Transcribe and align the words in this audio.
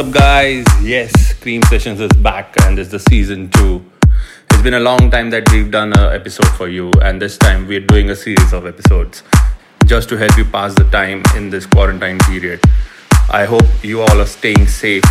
up, 0.00 0.12
guys? 0.12 0.64
Yes, 0.80 1.34
Cream 1.42 1.62
Sessions 1.64 2.00
is 2.00 2.10
back 2.12 2.54
and 2.62 2.78
it's 2.78 2.90
the 2.90 2.98
season 2.98 3.50
two. 3.50 3.84
It's 4.50 4.62
been 4.62 4.72
a 4.72 4.80
long 4.80 5.10
time 5.10 5.28
that 5.28 5.52
we've 5.52 5.70
done 5.70 5.92
an 5.92 6.14
episode 6.14 6.48
for 6.56 6.68
you, 6.68 6.90
and 7.02 7.20
this 7.20 7.36
time 7.36 7.66
we're 7.66 7.80
doing 7.80 8.08
a 8.08 8.16
series 8.16 8.54
of 8.54 8.66
episodes 8.66 9.22
just 9.84 10.08
to 10.08 10.16
help 10.16 10.34
you 10.38 10.46
pass 10.46 10.74
the 10.74 10.84
time 10.84 11.22
in 11.36 11.50
this 11.50 11.66
quarantine 11.66 12.18
period. 12.20 12.62
I 13.30 13.44
hope 13.44 13.66
you 13.82 14.00
all 14.00 14.22
are 14.22 14.26
staying 14.26 14.68
safe 14.68 15.04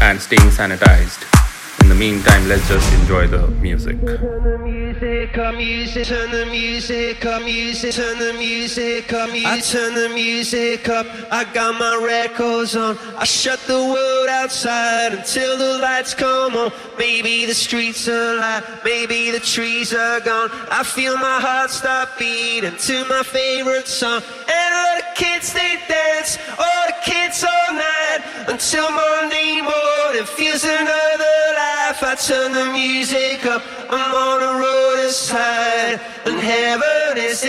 and 0.00 0.20
staying 0.20 0.50
sanitized. 0.50 1.47
In 1.80 1.88
the 1.88 1.94
meantime, 1.94 2.48
let's 2.48 2.68
just 2.68 2.92
enjoy 3.00 3.26
the 3.26 3.46
music. 3.62 3.98
Turn 4.04 4.42
the 4.42 4.58
music 4.58 5.38
up, 5.38 5.54
music, 5.54 6.06
turn 6.06 6.30
the 6.30 6.46
music 6.46 7.24
up, 7.24 7.42
music, 7.42 7.94
turn 7.94 8.18
the 8.18 8.32
music 8.34 9.12
up, 9.12 9.30
music. 9.30 9.46
I 9.46 9.60
turn 9.60 9.94
the 9.94 10.08
music 10.08 10.88
up, 10.88 11.06
I 11.30 11.44
got 11.52 11.78
my 11.78 12.02
records 12.04 12.76
on. 12.76 12.98
I 13.16 13.24
shut 13.24 13.60
the 13.66 13.78
world 13.78 14.28
outside 14.28 15.14
until 15.14 15.56
the 15.56 15.78
lights 15.78 16.14
come 16.14 16.56
on. 16.56 16.72
Maybe 16.98 17.46
the 17.46 17.54
streets 17.54 18.08
are 18.08 18.34
alive, 18.34 18.80
maybe 18.84 19.30
the 19.30 19.40
trees 19.40 19.94
are 19.94 20.20
gone. 20.20 20.50
I 20.70 20.82
feel 20.82 21.16
my 21.16 21.40
heart 21.40 21.70
stop 21.70 22.18
beating 22.18 22.76
to 22.76 23.04
my 23.08 23.22
favorite 23.22 23.88
song. 23.88 24.22
And 24.48 24.74
all 24.74 24.96
the 24.96 25.06
kids 25.14 25.52
they 25.52 25.76
dance, 25.88 26.38
all 26.58 26.84
the 26.86 26.96
kids 27.04 27.44
all 27.44 27.74
night 27.74 28.20
until 28.48 28.90
Monday 28.90 29.60
morning 29.60 30.24
feels 30.24 30.64
another 30.64 31.38
life. 31.68 32.02
I 32.02 32.14
turn 32.14 32.52
the 32.52 32.66
music 32.72 33.44
up, 33.46 33.62
I'm 33.90 34.14
on 34.14 34.40
the 34.40 34.52
road 34.62 35.06
aside, 35.06 36.00
and 36.26 36.40
heaven 36.40 37.18
is 37.18 37.42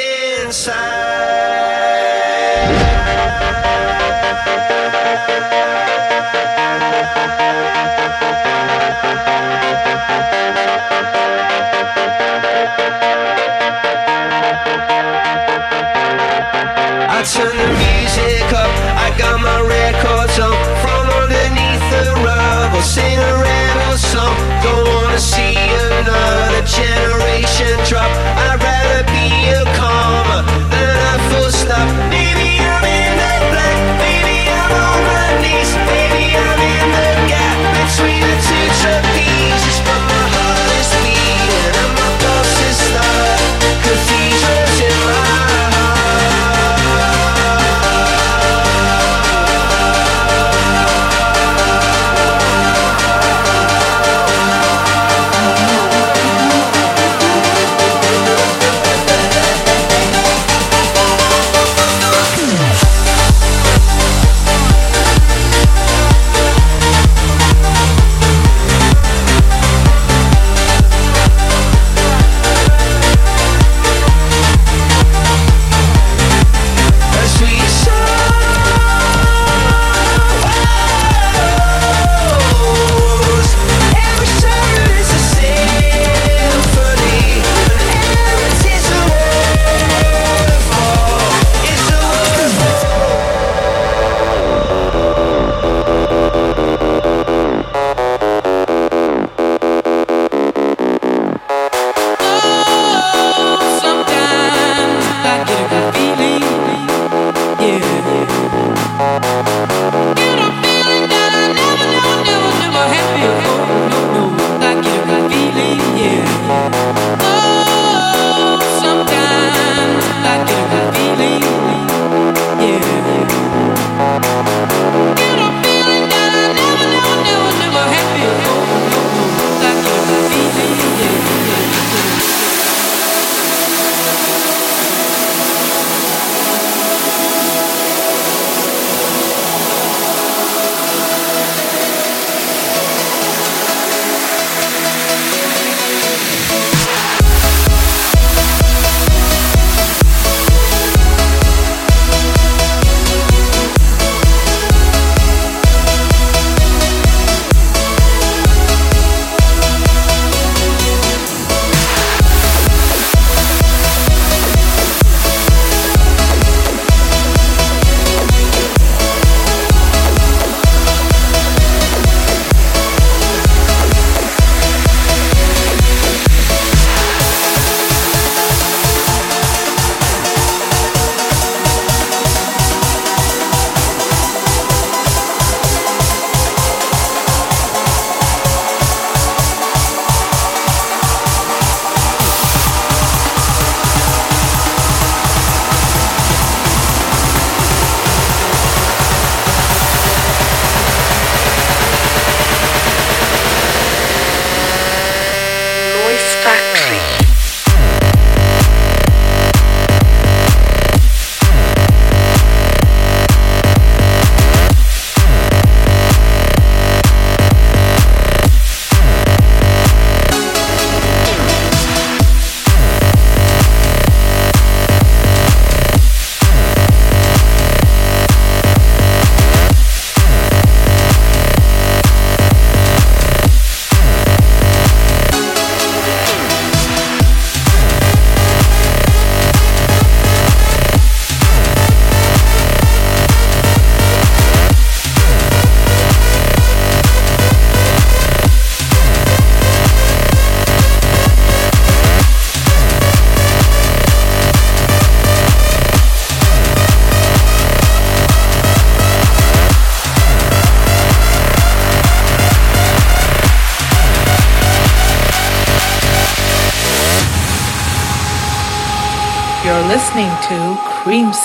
I 0.68 1.09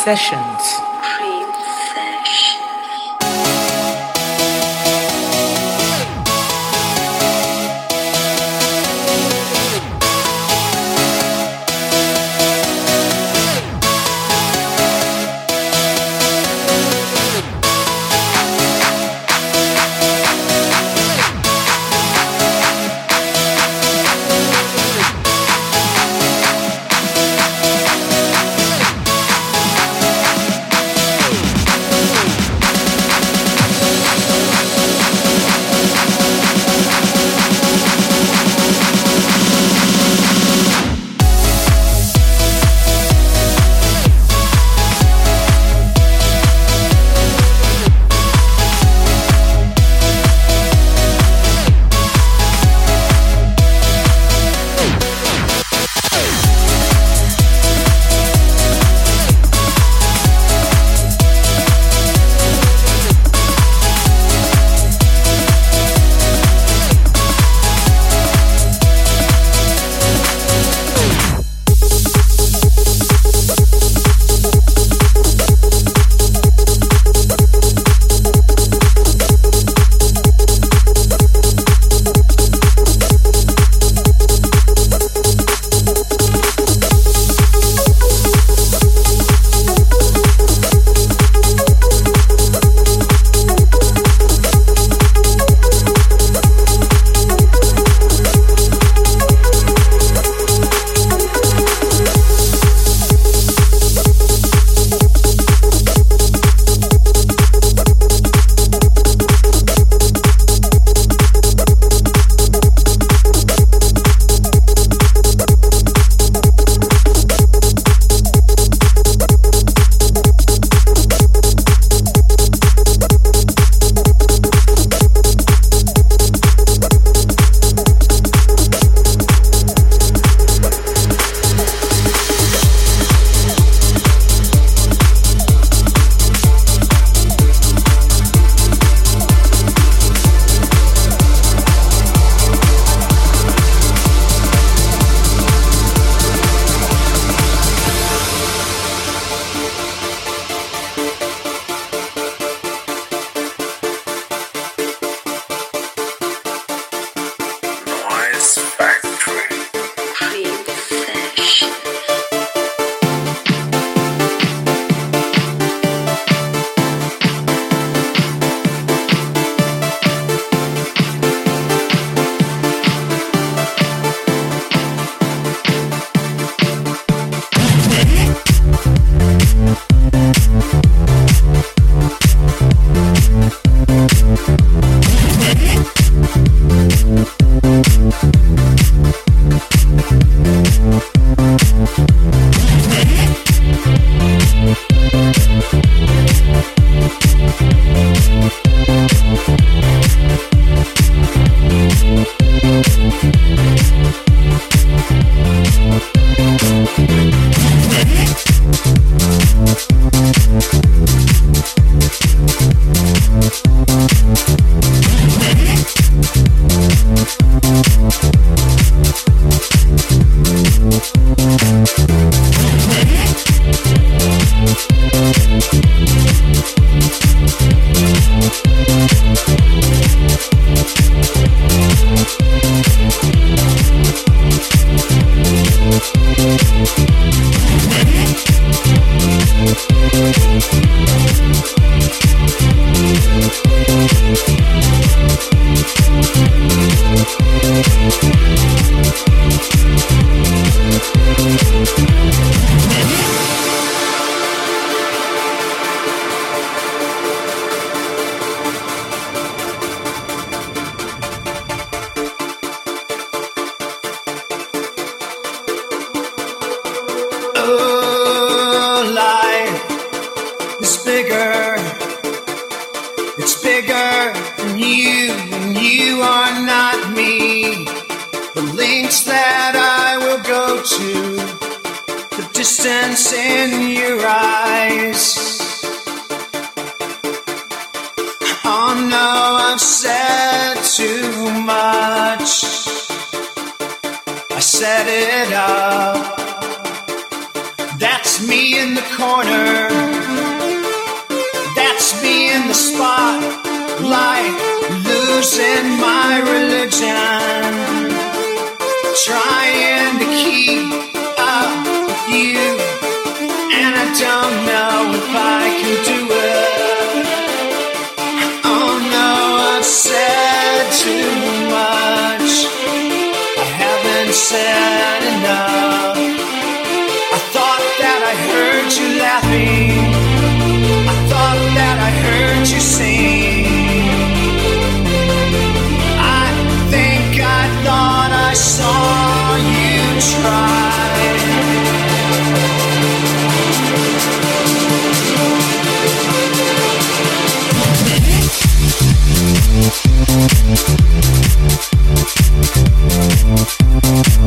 Cream 0.04 0.53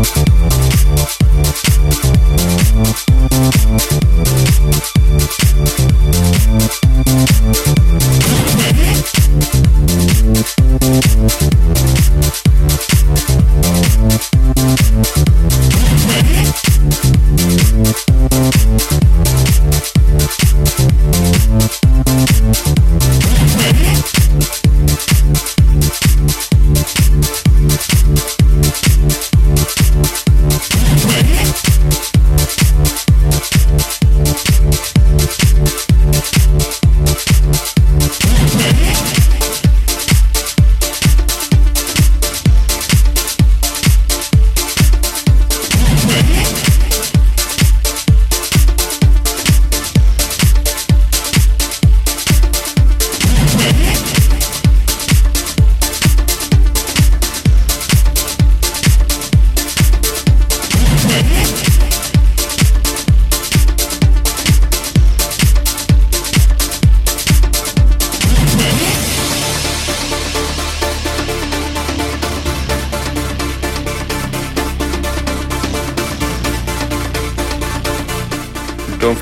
Thank 0.07 0.36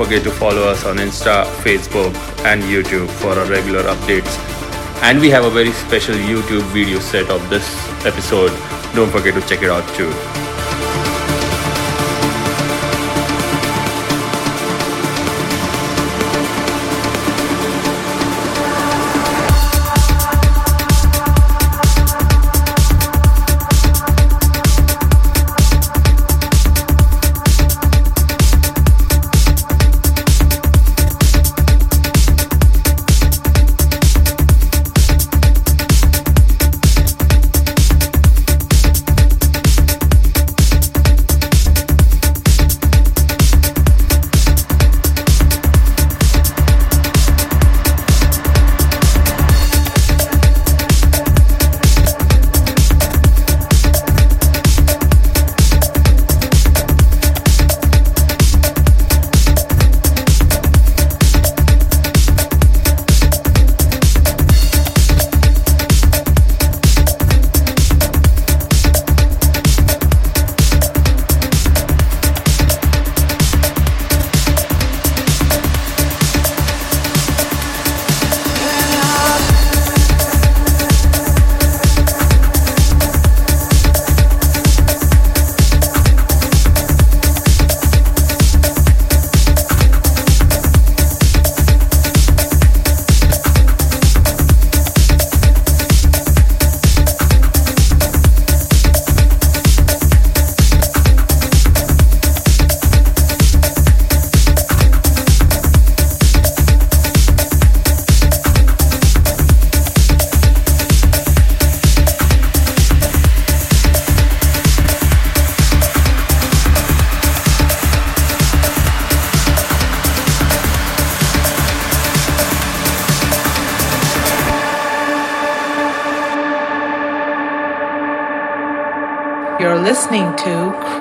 forget 0.06 0.24
to 0.24 0.30
follow 0.30 0.68
us 0.70 0.86
on 0.86 0.98
Insta, 0.98 1.46
Facebook, 1.64 2.14
and 2.46 2.62
YouTube 2.62 3.10
for 3.10 3.30
our 3.40 3.50
regular 3.50 3.82
updates. 3.82 4.38
And 5.02 5.20
we 5.20 5.32
have 5.32 5.46
a 5.46 5.50
very 5.50 5.72
special 5.72 6.14
YouTube 6.14 6.62
video 6.74 7.00
set 7.00 7.28
of 7.32 7.50
this 7.50 7.66
episode. 8.06 8.52
Don't 8.94 9.10
forget 9.10 9.34
to 9.34 9.42
check 9.50 9.64
it 9.64 9.72
out 9.72 9.88
too. 9.96 10.45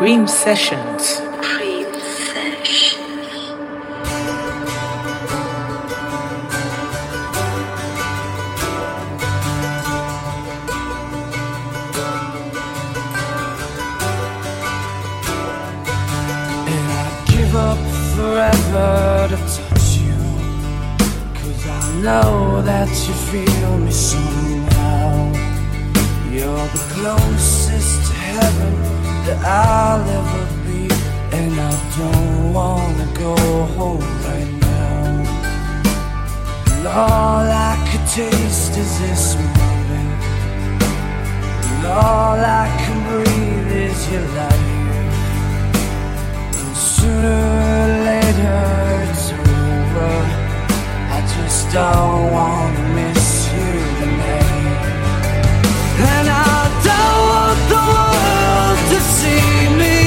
Dream 0.04 0.28
Session. 0.28 0.83
I'll 29.42 30.08
ever 30.18 30.44
be, 30.66 30.88
and 31.38 31.52
I 31.58 31.74
don't 31.98 32.52
wanna 32.52 33.06
go 33.14 33.34
home 33.78 34.08
right 34.28 34.52
now. 34.60 35.04
And 36.72 36.86
all 36.86 37.46
I 37.70 37.74
could 37.88 38.06
taste 38.08 38.76
is 38.76 38.92
this 39.00 39.36
moment, 39.36 40.22
and 41.68 41.86
all 41.86 42.38
I 42.62 42.66
can 42.82 42.98
breathe 43.08 43.72
is 43.88 44.00
your 44.12 44.26
life. 44.40 44.72
And 46.60 46.76
sooner 46.76 47.40
or 47.80 47.88
later 48.10 48.62
it's 49.08 49.26
over. 49.32 50.14
I 51.16 51.20
just 51.34 51.60
don't 51.72 52.32
wanna 52.32 52.84
miss. 52.96 53.23
see 59.24 59.68
me? 59.82 59.98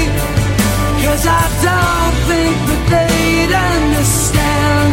Cause 1.04 1.26
I 1.26 1.46
don't 1.66 2.16
think 2.30 2.56
that 2.70 2.84
they'd 2.94 3.54
understand. 3.74 4.90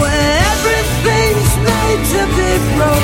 Where 0.00 0.32
everything's 0.52 1.54
made 1.68 2.02
to 2.12 2.22
be 2.36 2.50
broken. 2.76 3.03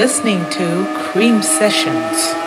Listening 0.00 0.40
to 0.48 0.86
Cream 0.96 1.42
Sessions. 1.42 2.39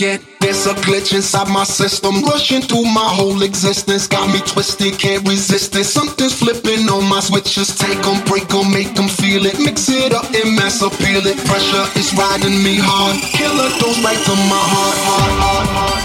Riot. 0.00 0.22
There's 0.40 0.66
a 0.66 0.74
glitch 0.74 1.14
inside 1.14 1.48
my 1.48 1.64
system, 1.64 2.22
rushing 2.22 2.62
through 2.62 2.84
my 2.84 3.08
whole 3.18 3.42
existence. 3.42 4.06
Got 4.06 4.32
me 4.32 4.40
twisted, 4.40 4.98
can't 4.98 5.26
resist 5.28 5.74
it. 5.74 5.84
Something's 5.84 6.38
flipping 6.38 6.88
on 6.88 7.08
my 7.08 7.20
switches. 7.20 7.76
Take 7.76 8.00
them, 8.02 8.22
break 8.24 8.48
them, 8.48 8.70
make 8.72 8.94
them 8.94 9.08
feel 9.08 9.46
it. 9.46 9.58
Mix 9.58 9.88
it 9.88 10.12
up 10.12 10.24
and 10.26 10.54
mass 10.56 10.82
appeal 10.82 11.26
it. 11.26 11.38
Pressure 11.46 11.86
is 11.98 12.14
riding 12.14 12.62
me 12.62 12.78
hard. 12.78 13.16
Killer 13.34 13.70
goes 13.80 13.98
right 14.04 14.18
to 14.26 14.34
my 14.48 14.62
heart, 14.72 14.98
heart, 15.08 15.34
heart, 15.42 15.68
heart. 15.74 15.96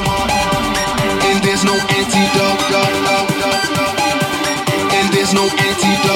And 1.27 1.38
there's 1.43 1.63
no 1.63 1.73
antidote, 1.73 2.62
do, 2.71 2.82
do, 3.06 3.17
do, 3.39 3.51
do. 3.77 3.86
And 4.97 5.06
there's 5.13 5.34
no 5.34 5.45
antidote, 5.45 6.11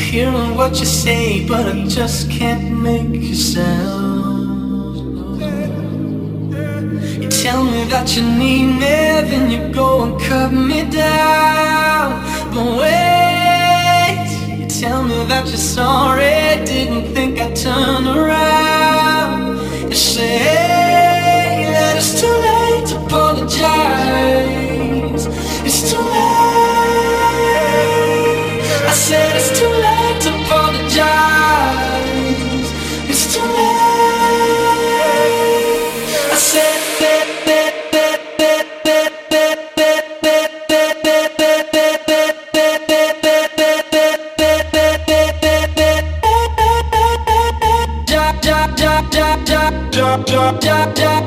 hearing 0.00 0.56
what 0.56 0.78
you 0.80 0.86
say, 0.86 1.46
but 1.46 1.66
I 1.66 1.84
just 1.86 2.30
can't 2.30 2.72
make 2.72 3.08
you 3.22 3.34
sound. 3.34 4.20
You 7.22 7.28
tell 7.28 7.62
me 7.64 7.84
that 7.84 8.16
you 8.16 8.22
need 8.22 8.66
me, 8.82 8.96
then 9.30 9.50
you 9.50 9.72
go 9.72 10.04
and 10.04 10.20
cut 10.20 10.52
me 10.52 10.88
down. 10.90 12.24
But 12.52 12.66
wait, 12.80 14.26
you 14.58 14.66
tell 14.66 15.02
me 15.04 15.24
that 15.26 15.46
you're 15.46 15.56
sorry, 15.56 16.64
didn't 16.64 17.14
think 17.14 17.38
I'd 17.38 17.54
turn 17.54 18.06
around. 18.06 19.58
You 19.90 19.94
say, 19.94 20.38
that 21.72 21.96
it's 21.96 22.20
too 22.20 22.34
late 22.48 22.86
to 22.88 23.04
apologize. 23.04 24.69
Jump, 50.58 50.96
jump. 50.96 51.19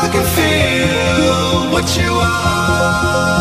I 0.00 0.08
can 0.08 0.24
feel 0.36 1.72
what 1.72 1.96
you 1.96 2.12
are 2.12 3.37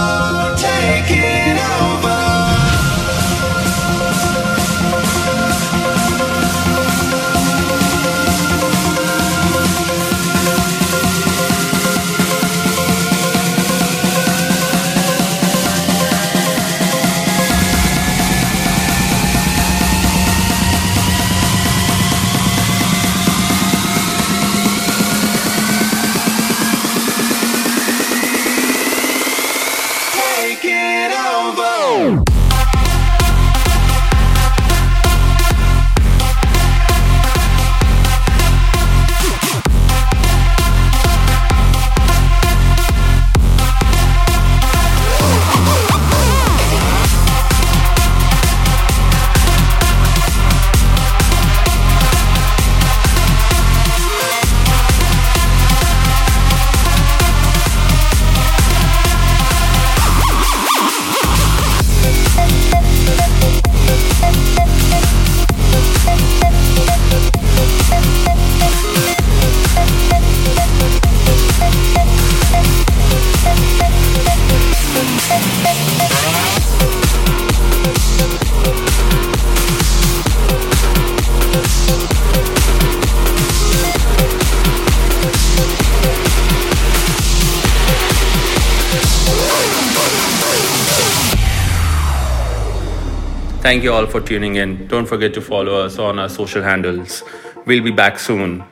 Thank 93.67 93.83
you 93.83 93.91
all 93.91 94.05
for 94.07 94.21
tuning 94.21 94.55
in. 94.55 94.87
Don't 94.87 95.05
forget 95.05 95.33
to 95.33 95.41
follow 95.41 95.75
us 95.85 95.99
on 95.99 96.19
our 96.19 96.29
social 96.29 96.63
handles. 96.63 97.21
We'll 97.65 97.83
be 97.83 97.91
back 97.91 98.17
soon. 98.17 98.63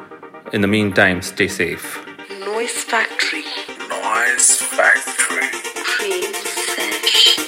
In 0.54 0.62
the 0.62 0.68
meantime, 0.68 1.22
stay 1.22 1.50
safe. 1.50 2.00
Noise 2.40 2.84
Factory. 2.84 3.44
Noise 3.90 4.62
Factory. 4.62 5.50
Cream 5.84 6.34
Session. 6.34 7.44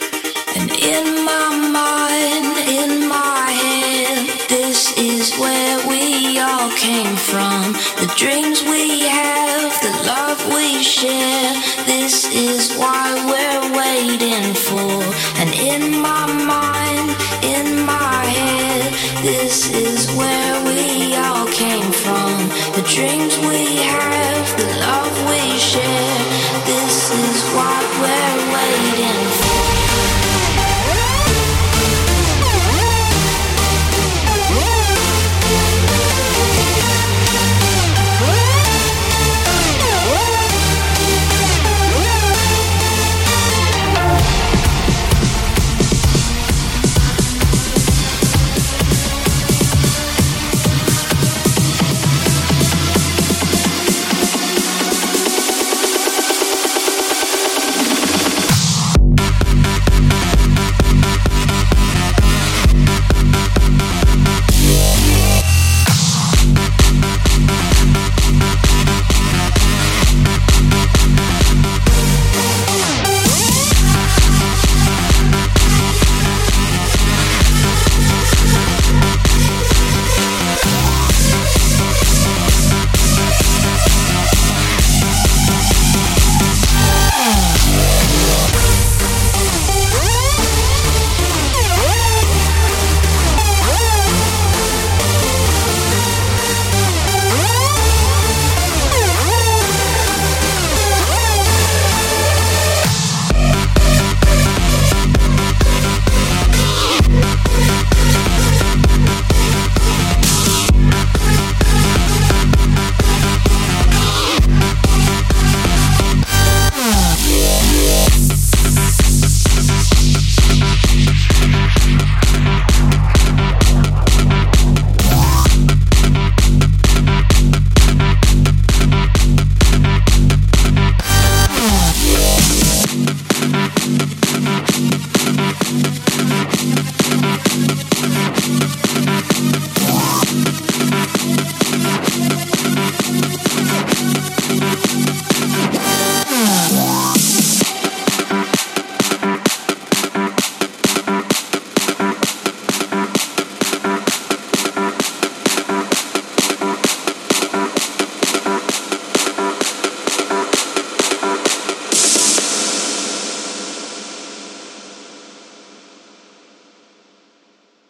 And 0.57 0.71
in 0.71 1.23
my 1.23 1.47
mind, 1.71 2.67
in 2.67 3.06
all 6.39 6.69
came 6.71 7.15
from. 7.15 7.73
The 8.01 8.11
dreams 8.15 8.63
we 8.63 9.01
have, 9.07 9.71
the 9.81 9.93
love 10.05 10.39
we 10.53 10.83
share, 10.83 11.53
this 11.85 12.27
is 12.33 12.75
why 12.77 13.05
we're 13.31 13.65
waiting 13.77 14.53
for. 14.53 14.97
And 15.39 15.49
in 15.55 16.01
my 16.01 16.25
mind, 16.25 17.09
in 17.43 17.85
my 17.85 18.25
head, 18.25 18.93
this 19.23 19.71
is 19.73 20.11
where 20.15 20.55
we 20.65 21.15
all 21.15 21.47
came 21.47 21.91
from. 21.91 22.33
The 22.75 22.85
dreams 22.93 23.37